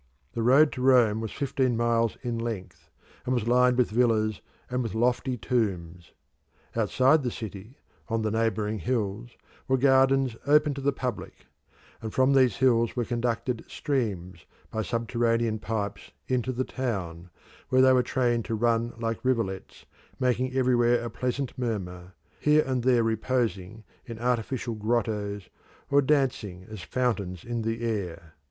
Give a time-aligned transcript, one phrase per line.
[0.33, 2.89] The road to Rome was fifteen miles in length,
[3.23, 6.13] and was lined with villas and with lofty tombs.
[6.75, 7.77] Outside the city,
[8.07, 9.37] on the neighbouring hills,
[9.67, 11.45] were gardens open to the public;
[12.01, 17.29] and from these hills were conducted streams, by subterranean pipes, into the town,
[17.69, 19.85] where they were trained to run like rivulets,
[20.19, 25.49] making everywhere a pleasant murmur, here and there reposing in artificial grottoes
[25.91, 28.33] or dancing as fountains in the air.